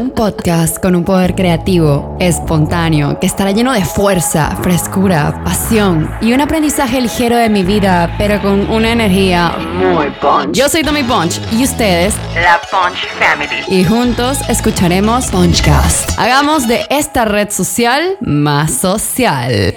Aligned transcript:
Un 0.00 0.10
podcast 0.10 0.78
con 0.82 0.96
un 0.96 1.04
poder 1.04 1.36
creativo, 1.36 2.16
espontáneo, 2.18 3.20
que 3.20 3.26
estará 3.26 3.52
lleno 3.52 3.72
de 3.72 3.84
fuerza, 3.84 4.56
frescura, 4.60 5.40
pasión 5.44 6.10
y 6.20 6.32
un 6.32 6.40
aprendizaje 6.40 7.00
ligero 7.00 7.36
de 7.36 7.48
mi 7.48 7.62
vida, 7.62 8.12
pero 8.18 8.42
con 8.42 8.68
una 8.70 8.90
energía 8.90 9.54
muy 9.74 10.10
punch. 10.20 10.52
Yo 10.52 10.68
soy 10.68 10.82
Tommy 10.82 11.04
Punch 11.04 11.40
y 11.52 11.62
ustedes, 11.62 12.14
La 12.34 12.60
Punch 12.70 13.06
Family. 13.20 13.62
y 13.68 13.84
juntos 13.84 14.38
escucharemos 14.48 15.26
Punchcast. 15.26 16.18
Hagamos 16.18 16.66
de 16.66 16.86
esta 16.90 17.24
red 17.24 17.50
social 17.50 18.16
más 18.20 18.72
social. 18.72 19.76